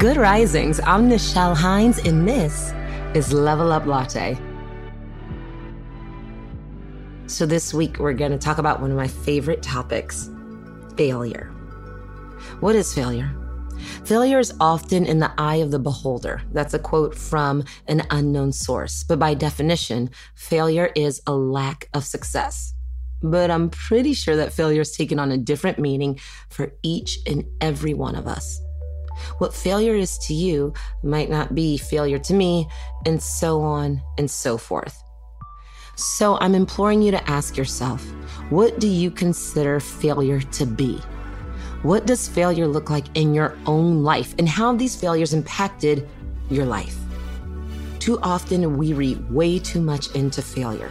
Good 0.00 0.16
Risings. 0.16 0.80
I'm 0.80 1.10
Nichelle 1.10 1.54
Hines, 1.54 1.98
and 1.98 2.26
this 2.26 2.72
is 3.12 3.34
Level 3.34 3.70
Up 3.70 3.84
Latte. 3.84 4.38
So, 7.26 7.44
this 7.44 7.74
week 7.74 7.98
we're 7.98 8.14
going 8.14 8.30
to 8.30 8.38
talk 8.38 8.56
about 8.56 8.80
one 8.80 8.90
of 8.90 8.96
my 8.96 9.08
favorite 9.08 9.62
topics 9.62 10.30
failure. 10.96 11.52
What 12.60 12.76
is 12.76 12.94
failure? 12.94 13.30
Failure 14.06 14.38
is 14.38 14.54
often 14.58 15.04
in 15.04 15.18
the 15.18 15.32
eye 15.36 15.56
of 15.56 15.70
the 15.70 15.78
beholder. 15.78 16.40
That's 16.50 16.72
a 16.72 16.78
quote 16.78 17.14
from 17.14 17.64
an 17.86 18.06
unknown 18.08 18.52
source. 18.52 19.02
But 19.02 19.18
by 19.18 19.34
definition, 19.34 20.08
failure 20.34 20.90
is 20.96 21.20
a 21.26 21.34
lack 21.34 21.90
of 21.92 22.06
success. 22.06 22.72
But 23.22 23.50
I'm 23.50 23.68
pretty 23.68 24.14
sure 24.14 24.36
that 24.36 24.54
failure 24.54 24.80
is 24.80 24.96
taken 24.96 25.18
on 25.18 25.30
a 25.30 25.36
different 25.36 25.78
meaning 25.78 26.18
for 26.48 26.72
each 26.82 27.18
and 27.26 27.44
every 27.60 27.92
one 27.92 28.14
of 28.14 28.26
us. 28.26 28.62
What 29.38 29.54
failure 29.54 29.94
is 29.94 30.18
to 30.26 30.34
you 30.34 30.72
might 31.02 31.30
not 31.30 31.54
be 31.54 31.76
failure 31.76 32.18
to 32.18 32.34
me, 32.34 32.68
and 33.06 33.22
so 33.22 33.60
on 33.60 34.02
and 34.18 34.30
so 34.30 34.56
forth. 34.56 35.02
So 35.96 36.38
I'm 36.40 36.54
imploring 36.54 37.02
you 37.02 37.10
to 37.10 37.30
ask 37.30 37.56
yourself 37.56 38.02
what 38.48 38.80
do 38.80 38.88
you 38.88 39.10
consider 39.10 39.80
failure 39.80 40.40
to 40.40 40.66
be? 40.66 40.98
What 41.82 42.06
does 42.06 42.28
failure 42.28 42.66
look 42.66 42.90
like 42.90 43.06
in 43.14 43.34
your 43.34 43.56
own 43.66 44.02
life, 44.02 44.34
and 44.38 44.48
how 44.48 44.70
have 44.70 44.78
these 44.78 44.96
failures 44.96 45.32
impacted 45.32 46.08
your 46.50 46.66
life? 46.66 46.96
Too 47.98 48.18
often 48.22 48.76
we 48.78 48.92
read 48.92 49.30
way 49.30 49.58
too 49.58 49.80
much 49.80 50.14
into 50.14 50.42
failure. 50.42 50.90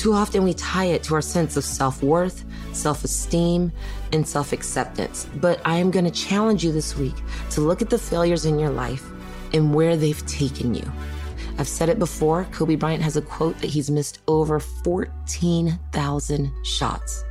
Too 0.00 0.14
often 0.14 0.44
we 0.44 0.54
tie 0.54 0.86
it 0.86 1.02
to 1.02 1.14
our 1.14 1.20
sense 1.20 1.58
of 1.58 1.64
self 1.66 2.02
worth, 2.02 2.46
self 2.72 3.04
esteem, 3.04 3.70
and 4.14 4.26
self 4.26 4.54
acceptance. 4.54 5.28
But 5.34 5.60
I 5.62 5.76
am 5.76 5.90
going 5.90 6.06
to 6.06 6.10
challenge 6.10 6.64
you 6.64 6.72
this 6.72 6.96
week 6.96 7.16
to 7.50 7.60
look 7.60 7.82
at 7.82 7.90
the 7.90 7.98
failures 7.98 8.46
in 8.46 8.58
your 8.58 8.70
life 8.70 9.04
and 9.52 9.74
where 9.74 9.98
they've 9.98 10.26
taken 10.26 10.74
you. 10.74 10.90
I've 11.58 11.68
said 11.68 11.90
it 11.90 11.98
before 11.98 12.46
Kobe 12.50 12.76
Bryant 12.76 13.02
has 13.02 13.18
a 13.18 13.20
quote 13.20 13.58
that 13.58 13.68
he's 13.68 13.90
missed 13.90 14.20
over 14.26 14.58
14,000 14.58 16.52
shots. 16.64 17.24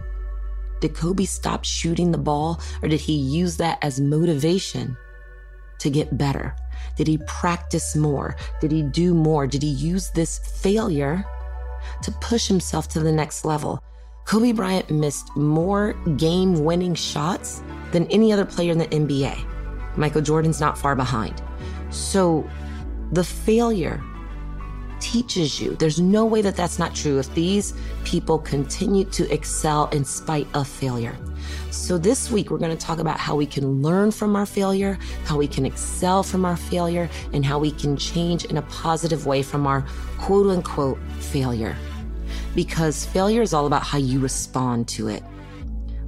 Did 0.80 0.94
Kobe 0.94 1.26
stop 1.26 1.66
shooting 1.66 2.12
the 2.12 2.20
ball 2.20 2.62
or 2.84 2.88
did 2.88 3.00
he 3.00 3.14
use 3.14 3.58
that 3.58 3.80
as 3.82 4.00
motivation 4.00 4.96
to 5.80 5.90
get 5.90 6.20
better? 6.20 6.56
Did 6.98 7.08
he 7.08 7.18
practice 7.26 7.96
more? 7.96 8.36
Did 8.62 8.72
he 8.72 8.84
do 8.84 9.16
more? 9.16 9.48
Did 9.48 9.64
he 9.64 9.70
use 9.70 10.12
this 10.12 10.38
failure 10.38 11.26
to 12.04 12.12
push 12.14 12.48
himself 12.48 12.88
to 12.90 13.00
the 13.00 13.12
next 13.12 13.46
level. 13.46 13.80
Kobe 14.26 14.52
Bryant 14.52 14.90
missed 14.92 15.36
more 15.36 15.94
game 16.18 16.64
winning 16.64 16.94
shots 16.94 17.64
than 17.92 18.06
any 18.08 18.32
other 18.32 18.46
player 18.46 18.72
in 18.72 18.78
the 18.78 18.88
NBA. 18.88 19.98
Michael 19.98 20.22
Jordan's 20.22 20.60
not 20.60 20.78
far 20.78 20.96
behind. 20.96 21.42
So 21.90 22.48
the 23.12 23.24
failure 23.24 24.04
teaches 25.00 25.60
you. 25.60 25.76
There's 25.76 26.00
no 26.00 26.26
way 26.26 26.42
that 26.42 26.56
that's 26.56 26.80
not 26.80 26.96
true 26.96 27.20
if 27.20 27.34
these 27.34 27.74
people 28.04 28.40
continue 28.40 29.06
to 29.06 29.32
excel 29.34 29.88
in 29.88 30.06
spite 30.06 30.48
of 30.54 30.68
failure. 30.68 31.18
So, 31.72 31.98
this 31.98 32.32
week, 32.32 32.52
we're 32.52 32.58
going 32.58 32.76
to 32.76 32.86
talk 32.86 33.00
about 33.00 33.20
how 33.20 33.36
we 33.36 33.46
can 33.46 33.82
learn 33.82 34.12
from 34.12 34.36
our 34.36 34.46
failure, 34.46 34.98
how 35.26 35.38
we 35.38 35.48
can 35.48 35.66
excel 35.66 36.24
from 36.24 36.46
our 36.46 36.58
failure, 36.58 37.10
and 37.34 37.46
how 37.46 37.60
we 37.60 37.72
can 37.72 37.96
change 37.98 38.46
in 38.46 38.58
a 38.58 38.62
positive 38.64 39.26
way 39.26 39.42
from 39.42 39.66
our 39.66 39.86
quote 40.18 40.48
unquote 40.48 41.00
failure. 41.20 41.76
Because 42.56 43.06
failure 43.06 43.42
is 43.42 43.54
all 43.54 43.66
about 43.66 43.84
how 43.84 43.98
you 43.98 44.20
respond 44.20 44.88
to 44.90 45.08
it 45.08 45.24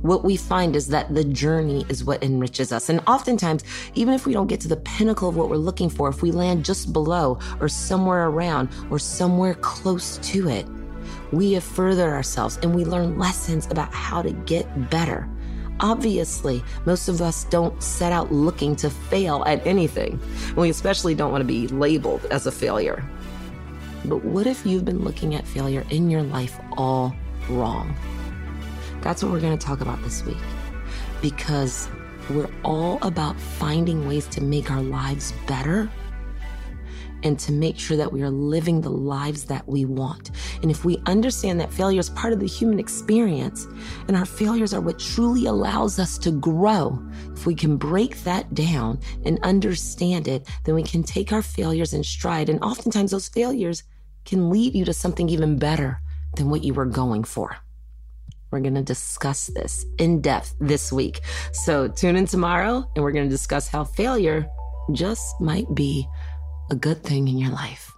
what 0.01 0.23
we 0.23 0.35
find 0.35 0.75
is 0.75 0.87
that 0.87 1.13
the 1.13 1.23
journey 1.23 1.85
is 1.89 2.03
what 2.03 2.23
enriches 2.23 2.71
us. 2.71 2.89
And 2.89 3.01
oftentimes, 3.07 3.63
even 3.93 4.13
if 4.13 4.25
we 4.25 4.33
don't 4.33 4.47
get 4.47 4.59
to 4.61 4.67
the 4.67 4.77
pinnacle 4.77 5.29
of 5.29 5.35
what 5.35 5.49
we're 5.49 5.57
looking 5.57 5.89
for, 5.89 6.09
if 6.09 6.21
we 6.21 6.31
land 6.31 6.65
just 6.65 6.91
below 6.91 7.39
or 7.59 7.69
somewhere 7.69 8.27
around 8.27 8.69
or 8.89 8.99
somewhere 8.99 9.53
close 9.55 10.17
to 10.17 10.49
it, 10.49 10.65
we 11.31 11.53
have 11.53 11.63
furthered 11.63 12.11
ourselves 12.11 12.57
and 12.61 12.75
we 12.75 12.83
learn 12.83 13.17
lessons 13.17 13.67
about 13.67 13.93
how 13.93 14.21
to 14.21 14.31
get 14.31 14.89
better. 14.89 15.29
Obviously, 15.79 16.63
most 16.85 17.07
of 17.07 17.21
us 17.21 17.45
don't 17.45 17.81
set 17.81 18.11
out 18.11 18.31
looking 18.31 18.75
to 18.77 18.89
fail 18.89 19.43
at 19.47 19.65
anything. 19.65 20.19
We 20.55 20.69
especially 20.69 21.15
don't 21.15 21.31
want 21.31 21.41
to 21.41 21.47
be 21.47 21.67
labeled 21.69 22.25
as 22.25 22.45
a 22.45 22.51
failure. 22.51 23.03
But 24.05 24.23
what 24.23 24.47
if 24.47 24.65
you've 24.65 24.85
been 24.85 25.03
looking 25.03 25.35
at 25.35 25.45
failure 25.45 25.85
in 25.89 26.09
your 26.09 26.23
life 26.23 26.59
all 26.77 27.15
wrong? 27.49 27.95
That's 29.01 29.23
what 29.23 29.31
we're 29.31 29.39
going 29.39 29.57
to 29.57 29.65
talk 29.65 29.81
about 29.81 30.01
this 30.03 30.23
week 30.25 30.37
because 31.21 31.89
we're 32.29 32.49
all 32.63 32.99
about 33.01 33.39
finding 33.39 34.07
ways 34.07 34.27
to 34.27 34.41
make 34.41 34.71
our 34.71 34.81
lives 34.81 35.33
better 35.47 35.89
and 37.23 37.39
to 37.39 37.51
make 37.51 37.77
sure 37.77 37.97
that 37.97 38.11
we 38.11 38.23
are 38.23 38.29
living 38.29 38.81
the 38.81 38.89
lives 38.89 39.45
that 39.45 39.67
we 39.67 39.85
want. 39.85 40.31
And 40.61 40.71
if 40.71 40.83
we 40.85 41.01
understand 41.05 41.59
that 41.59 41.71
failure 41.71 41.99
is 41.99 42.09
part 42.09 42.33
of 42.33 42.39
the 42.39 42.47
human 42.47 42.79
experience 42.79 43.67
and 44.07 44.17
our 44.17 44.25
failures 44.25 44.73
are 44.73 44.81
what 44.81 44.99
truly 44.99 45.45
allows 45.45 45.99
us 45.99 46.17
to 46.19 46.31
grow, 46.31 46.99
if 47.33 47.45
we 47.45 47.55
can 47.55 47.77
break 47.77 48.23
that 48.23 48.53
down 48.53 48.99
and 49.25 49.39
understand 49.43 50.27
it, 50.27 50.47
then 50.63 50.75
we 50.75 50.83
can 50.83 51.03
take 51.03 51.31
our 51.31 51.43
failures 51.43 51.93
in 51.93 52.03
stride. 52.03 52.49
And 52.49 52.63
oftentimes 52.63 53.11
those 53.11 53.29
failures 53.29 53.83
can 54.25 54.49
lead 54.49 54.73
you 54.73 54.85
to 54.85 54.93
something 54.93 55.29
even 55.29 55.57
better 55.57 56.01
than 56.35 56.49
what 56.49 56.63
you 56.63 56.73
were 56.73 56.85
going 56.85 57.23
for. 57.23 57.57
We're 58.51 58.59
going 58.59 58.75
to 58.75 58.83
discuss 58.83 59.47
this 59.47 59.85
in 59.97 60.21
depth 60.21 60.55
this 60.59 60.91
week. 60.91 61.21
So 61.53 61.87
tune 61.87 62.15
in 62.15 62.25
tomorrow 62.25 62.85
and 62.95 63.03
we're 63.03 63.13
going 63.13 63.25
to 63.25 63.29
discuss 63.29 63.67
how 63.67 63.85
failure 63.85 64.47
just 64.91 65.39
might 65.39 65.73
be 65.73 66.07
a 66.69 66.75
good 66.75 67.03
thing 67.03 67.27
in 67.27 67.37
your 67.37 67.51
life. 67.51 67.91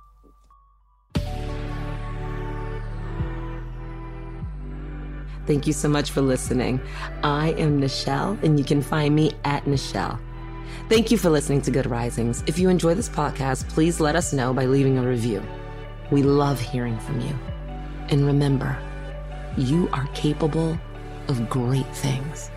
Thank 5.45 5.67
you 5.67 5.73
so 5.73 5.89
much 5.89 6.11
for 6.11 6.21
listening. 6.21 6.79
I 7.21 7.49
am 7.57 7.81
Nichelle, 7.81 8.41
and 8.43 8.57
you 8.57 8.63
can 8.63 8.81
find 8.81 9.13
me 9.13 9.31
at 9.43 9.65
Nichelle. 9.65 10.17
Thank 10.87 11.11
you 11.11 11.17
for 11.17 11.29
listening 11.29 11.61
to 11.63 11.71
Good 11.71 11.85
Risings. 11.85 12.43
If 12.47 12.57
you 12.57 12.69
enjoy 12.69 12.93
this 12.93 13.09
podcast, 13.09 13.67
please 13.67 13.99
let 13.99 14.15
us 14.15 14.31
know 14.31 14.53
by 14.53 14.65
leaving 14.65 14.97
a 14.97 15.07
review. 15.07 15.43
We 16.11 16.23
love 16.23 16.61
hearing 16.61 16.97
from 16.99 17.19
you. 17.19 17.37
And 18.09 18.25
remember, 18.25 18.77
you 19.57 19.87
are 19.93 20.07
capable 20.13 20.79
of 21.27 21.49
great 21.49 21.87
things. 21.95 22.49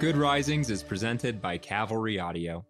Good 0.00 0.16
Risings 0.16 0.68
is 0.70 0.82
presented 0.82 1.40
by 1.40 1.58
Cavalry 1.58 2.18
Audio. 2.18 2.64